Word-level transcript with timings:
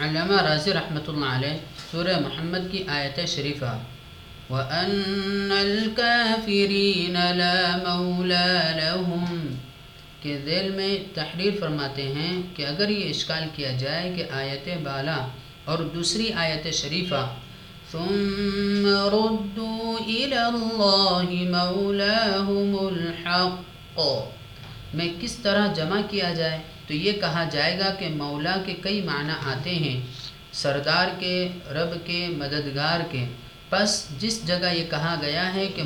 علامہ 0.00 0.42
راضی 0.42 0.72
رحمۃ 0.72 1.08
اللہ 1.08 1.24
علیہ 1.24 1.56
سورہ 1.90 2.20
محمد 2.20 2.72
کی 2.72 2.84
آیت 2.88 3.28
شریفہ 3.28 3.78
وَأَنَّ 4.50 5.54
الْكَافِرِينَ 5.58 7.18
لَا 7.34 7.76
مَوْلَى 7.76 8.80
لَهُمْ۔ 8.80 9.54
کے 10.22 10.38
ذیل 10.44 10.70
میں 10.70 10.98
تحریر 11.14 11.50
فرماتے 11.60 12.02
ہیں 12.02 12.42
کہ 12.56 12.66
اگر 12.66 12.88
یہ 12.88 13.10
اشکال 13.10 13.44
کیا 13.54 13.72
جائے 13.72 14.12
کہ 14.16 14.24
آیت 14.30 14.68
بالا 14.82 15.28
اور 15.64 15.78
دوسری 15.78 16.32
آیت 16.32 16.74
شریفہ۔ 16.74 17.34
ثم 17.92 18.86
ردوا 18.86 19.96
الى 20.06 20.36
اللہ 20.36 21.56
مولاہم 21.56 22.76
الحق۔ 22.80 23.98
میں 24.94 25.08
کس 25.20 25.36
طرح 25.36 25.72
جمع 25.72 26.00
کیا 26.10 26.32
جائے؟ 26.32 26.58
تو 26.88 26.94
یہ 26.94 27.12
کہا 27.12 27.44
جائے 27.50 27.78
گا 27.78 27.90
کہ 27.98 28.08
مولا 28.08 28.56
کے 28.66 28.72
کئی 28.72 29.02
معنی 29.02 29.32
آتے 29.46 29.70
ہیں، 29.70 30.00
سردار 30.52 31.06
کے، 31.18 31.48
رب 31.70 32.06
کے، 32.06 32.28
مددگار 32.28 33.00
کے۔ 33.10 33.26
پس 33.68 34.08
جس 34.20 34.46
جگہ 34.46 34.74
یہ 34.74 34.84
کہا 34.90 35.14
گیا 35.20 35.54
ہے 35.54 35.66
کہ 35.74 35.82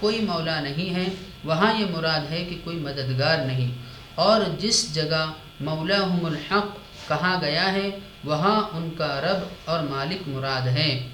کوئی 0.00 0.20
مولا 0.20 0.60
نہیں 0.60 0.94
ہے، 0.94 1.04
وہاں 1.44 1.80
یہ 1.80 1.86
مراد 1.90 2.30
ہے 2.30 2.44
کہ 2.50 2.58
کوئی 2.64 2.76
مددگار 2.76 3.38
نہیں۔ 3.46 3.72
اور 4.14 4.40
جس 4.58 4.94
جگہ 4.94 5.32
مولاہم 5.60 6.26
الحق 6.26 6.66
کہا 7.08 7.38
گیا 7.40 7.72
ہے، 7.72 7.90
وہاں 8.24 8.60
ان 8.72 8.90
کا 8.98 9.20
رب 9.20 9.40
اور 9.64 9.82
مالک 9.82 10.28
مراد 10.28 10.66
ہے۔ 10.68 11.08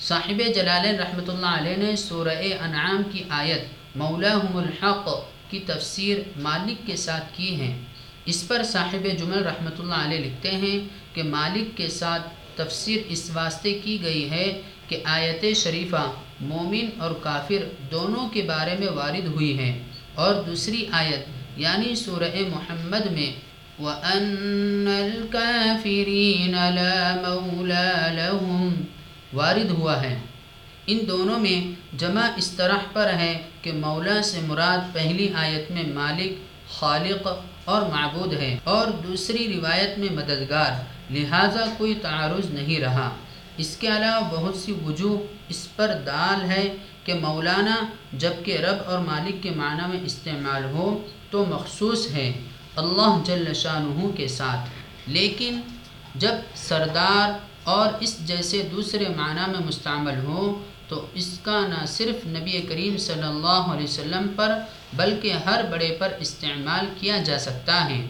صاحب 0.00 0.42
جلال 0.54 0.86
رحمۃ 1.00 1.28
اللہ 1.28 1.46
علیہ 1.46 1.76
نے 1.76 1.96
سورہ 1.96 2.38
انعام 2.60 3.02
کی 3.12 3.22
آیت 3.28 3.96
مولاہم 3.96 4.56
الحق 4.56 5.08
کی 5.50 5.60
تفسیر 5.66 6.18
مالک 6.36 6.86
کے 6.86 6.96
ساتھ 6.96 7.24
کی 7.36 7.60
ہے۔ 7.60 7.72
اس 8.30 8.46
پر 8.48 8.62
صاحب 8.64 9.06
جمل 9.18 9.42
رحمۃ 9.46 9.78
اللہ 9.78 10.00
علیہ 10.04 10.18
لکھتے 10.18 10.50
ہیں 10.62 10.78
کہ 11.14 11.22
مالک 11.22 11.76
کے 11.76 11.88
ساتھ 11.88 12.28
تفسیر 12.56 12.98
اس 13.08 13.30
واسطے 13.34 13.72
کی 13.84 13.94
گئی 14.02 14.30
ہے 14.30 14.46
کہ 14.88 14.96
آیت 15.04 15.44
شریفہ 15.56 16.04
مومن 16.40 16.88
اور 16.98 17.12
کافر 17.22 17.62
دونوں 17.90 18.28
کے 18.28 18.42
بارے 18.42 18.74
میں 18.78 18.90
وارد 18.94 19.26
ہوئی 19.26 19.58
ہے 19.58 19.72
اور 20.14 20.34
دوسری 20.46 20.84
آیت 20.92 21.22
یعنی 21.56 21.94
سورہ 21.94 22.38
محمد 22.48 23.04
میں، 23.10 23.30
وَأَنَّ 23.82 24.86
الْكَافِرِينَ 25.02 26.54
لَا 26.74 27.02
مَوْلَى 27.22 27.90
لَهُمْ 28.14 28.70
وارد 29.32 29.70
ہوا 29.70 29.96
ہے۔ 30.02 30.16
ان 30.86 30.98
دونوں 31.08 31.38
میں 31.38 31.58
جمع 31.96 32.26
اس 32.36 32.50
طرح 32.50 32.80
پر 32.92 33.12
ہے 33.12 33.34
کہ 33.62 33.72
مولا 33.72 34.22
سے 34.22 34.40
مراد 34.46 34.80
پہلی 34.94 35.28
آیت 35.34 35.70
میں 35.70 35.86
مالک، 35.94 36.32
خالق 36.70 37.28
اور 37.64 37.82
معبود 37.82 38.32
ہے 38.32 38.58
اور 38.64 38.86
دوسری 38.86 39.52
روایت 39.56 39.98
میں 39.98 40.08
مددگار، 40.12 40.72
لہٰذا 41.12 41.66
کوئی 41.78 41.94
تعارض 41.94 42.50
نہیں 42.50 42.80
رہا۔ 42.80 43.10
اس 43.56 43.76
کے 43.76 43.88
علاوہ 43.88 44.36
بہت 44.36 44.56
سی 44.56 44.72
وجوہ 44.72 45.18
اس 45.48 45.76
پر 45.76 45.94
دال 46.06 46.50
ہے 46.50 46.76
کہ 47.04 47.14
مولانا 47.14 47.76
جبکہ 48.12 48.58
رب 48.58 48.76
اور 48.86 48.98
مالک 48.98 49.42
کے 49.42 49.50
معنی 49.50 49.96
میں 49.96 50.04
استعمال 50.04 50.64
ہو، 50.64 51.06
تو 51.30 51.44
مخصوص 51.44 52.10
ہے 52.10 52.32
اللہ 52.76 53.18
جل 53.24 53.54
شاہ 53.54 54.16
کے 54.16 54.28
ساتھ۔ 54.28 54.70
لیکن 55.06 55.60
جب 56.14 56.34
سردار 56.54 57.38
اور 57.64 57.88
اس 58.00 58.18
جیسے 58.18 58.68
دوسرے 58.72 59.04
معنی 59.16 59.50
میں 59.50 59.66
مستعمل 59.66 60.18
ہو 60.24 60.64
تو 60.88 61.06
اس 61.14 61.38
کا 61.42 61.60
نہ 61.66 61.84
صرف 61.86 62.26
نبی 62.26 62.60
کریم 62.68 62.96
صلی 62.96 63.28
اللہ 63.32 63.64
علیہ 63.72 63.84
وسلم 63.84 64.26
پر 64.36 64.50
بلکہ 64.96 65.32
ہر 65.46 65.64
بڑے 65.70 65.90
پر 65.98 66.12
استعمال 66.20 66.86
کیا 67.00 67.16
جا 67.18 67.38
سکتا 67.38 67.76
ہے۔ 67.90 68.00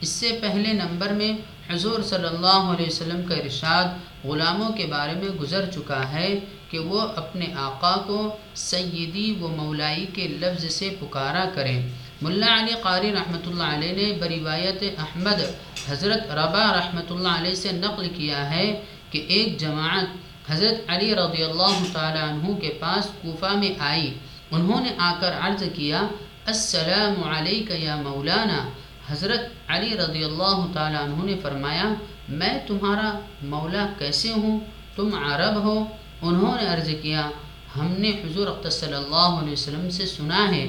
اس 0.00 0.08
سے 0.08 0.38
پہلے 0.40 0.72
نمبر 0.72 1.12
میں 1.12 1.32
حضور 1.70 2.02
صلی 2.02 2.26
اللہ 2.26 2.62
علیہ 2.72 2.86
وسلم 2.86 3.22
کا 3.28 3.34
ارشاد 3.34 3.86
غلاموں 4.24 4.70
کے 4.76 4.86
بارے 4.86 5.12
میں 5.20 5.28
گزر 5.40 5.70
چکا 5.70 6.02
ہے 6.12 6.28
کہ 6.70 6.78
وہ 6.78 7.00
اپنے 7.16 7.46
آقا 7.68 7.94
کو 8.06 8.18
سیدی 8.54 9.28
و 9.40 9.48
مولائی 9.48 10.06
کے 10.14 10.28
لفظ 10.40 10.64
سے 10.74 10.88
پکارا 11.00 11.44
کریں۔ 11.54 11.80
ملا 12.22 12.52
علی 12.58 12.74
قاری 12.82 13.10
رحمۃ 13.12 13.44
اللہ 13.46 13.68
علیہ 13.76 13.92
نے 13.92 14.08
بروایت 14.20 14.82
احمد 15.04 15.40
حضرت 15.88 16.30
ربا 16.30 16.66
رحمۃ 16.78 17.08
اللہ 17.10 17.32
علیہ 17.38 17.54
سے 17.54 17.70
نقل 17.72 18.08
کیا 18.16 18.40
ہے 18.50 18.66
کہ 19.10 19.18
ایک 19.28 19.58
جماعت 19.60 20.08
حضرت 20.50 20.90
علی 20.90 21.14
رضی 21.14 21.42
اللہ 21.42 21.76
تعالیٰ 21.92 22.22
عنہ 22.22 22.54
کے 22.60 22.70
پاس 22.80 23.04
کوفہ 23.22 23.52
میں 23.56 23.74
آئی۔ 23.78 24.14
انہوں 24.50 24.80
نے 24.80 24.90
آ 24.98 25.12
کر 25.20 25.32
عرض 25.40 25.62
کیا، 25.74 26.00
السلام 26.46 27.22
علیکہ 27.24 27.72
یا 27.72 27.96
مولانا۔ 27.96 28.68
حضرت 29.06 29.40
علی 29.68 29.96
رضی 29.96 30.24
اللہ 30.24 30.66
تعالیٰ 30.72 31.00
عنہ 31.00 31.24
نے 31.24 31.34
فرمایا، 31.42 31.94
میں 32.28 32.54
تمہارا 32.66 33.18
مولا 33.42 33.86
کیسے 33.98 34.32
ہوں؟ 34.32 34.60
تم 34.96 35.08
عرب 35.14 35.56
ہو۔ 35.64 35.84
انہوں 36.22 36.54
نے 36.56 36.66
عرض 36.66 36.90
کیا، 37.02 37.30
ہم 37.76 37.94
نے 37.98 38.10
حضور 38.10 38.46
اقتص 38.46 38.80
صلی 38.80 38.94
اللہ 38.94 39.30
علیہ 39.40 39.52
وسلم 39.52 39.90
سے 39.90 40.06
سنا 40.06 40.42
ہے، 40.54 40.68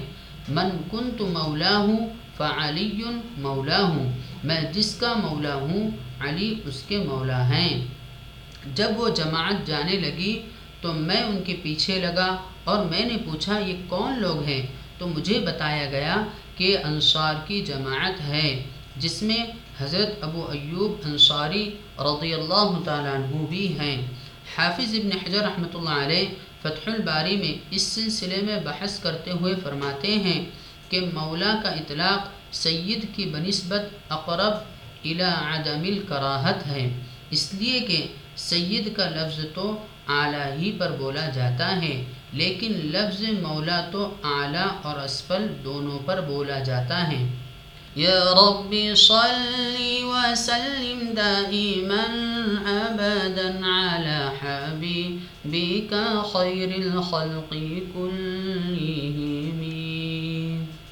من 0.49 0.69
کن 0.91 1.11
تو 1.17 1.25
مولا 1.27 1.77
ہوں 1.77 2.09
فعلی 2.37 3.03
مولا 3.37 3.81
ہوں 3.81 4.11
میں 4.43 4.61
جس 4.73 4.95
کا 4.95 5.13
مولا 5.13 5.55
ہوں، 5.55 5.89
علی 6.19 6.55
اس 6.65 6.83
کے 6.87 6.97
مولا 6.97 7.49
ہیں۔ 7.49 7.85
جب 8.75 8.89
وہ 8.97 9.09
جماعت 9.15 9.67
جانے 9.67 9.99
لگی 9.99 10.33
تو 10.81 10.93
میں 11.07 11.21
ان 11.23 11.41
کے 11.45 11.55
پیچھے 11.61 11.99
لگا 11.99 12.29
اور 12.63 12.85
میں 12.85 13.05
نے 13.05 13.17
پوچھا، 13.25 13.57
یہ 13.59 13.77
کون 13.89 14.19
لوگ 14.21 14.43
ہیں؟ 14.43 14.61
تو 14.97 15.07
مجھے 15.07 15.39
بتایا 15.45 15.85
گیا 15.91 16.15
کہ 16.57 16.77
انصار 16.83 17.35
کی 17.47 17.59
جماعت 17.65 18.21
ہے، 18.29 18.49
جس 19.03 19.21
میں 19.23 19.43
حضرت 19.79 20.23
ابو 20.23 20.45
ایوب 20.51 21.07
انصاری 21.09 21.63
رضی 21.99 22.33
اللہ 22.33 22.69
تعالیٰ 22.85 23.13
عنہ 23.13 23.45
بھی 23.49 23.65
ہیں۔ 23.79 23.95
حافظ 24.55 24.93
ابن 24.95 25.11
حجر 25.23 25.41
رحمۃ 25.41 25.73
اللہ 25.75 25.97
علیہ 26.05 26.25
فتح 26.61 26.89
الباری 26.91 27.35
میں 27.37 27.53
اس 27.75 27.81
سلسلے 27.95 28.41
میں 28.47 28.59
بحث 28.65 28.99
کرتے 28.99 29.31
ہوئے 29.39 29.53
فرماتے 29.63 30.15
ہیں 30.25 30.39
کہ 30.89 30.99
مولا 31.13 31.53
کا 31.63 31.69
اطلاق 31.69 32.53
سید 32.55 33.05
کی 33.15 33.25
بنسبت 33.33 34.11
اقرب 34.17 34.55
الى 35.03 35.23
عدم 35.23 35.83
الکراہت 35.93 36.67
ہے، 36.67 36.83
اس 37.31 37.53
لیے 37.53 37.79
کہ 37.87 38.05
سید 38.37 38.95
کا 38.95 39.09
لفظ 39.09 39.45
تو 39.53 39.77
اعلیٰ 40.07 40.57
ہی 40.57 40.71
پر 40.77 40.91
بولا 40.91 41.29
جاتا 41.29 41.81
ہے، 41.81 42.03
لیکن 42.33 42.71
لفظ 42.71 43.23
مولا 43.41 43.85
تو 43.91 44.13
اعلیٰ 44.23 44.67
اور 44.81 44.99
اسفل 44.99 45.47
دونوں 45.63 45.99
پر 46.05 46.21
بولا 46.21 46.59
جاتا 46.59 47.11
ہے۔ 47.11 47.27
یا 47.95 48.19
رب 48.31 48.75
صلی 48.97 50.03
وسلم 50.03 51.13
دائما 51.17 52.03
ابدا 52.65 53.49
على 53.63 54.19
حبیبک 54.41 55.93
خیر 56.33 56.69
الخلق 56.75 57.53
کلهم 57.93 59.12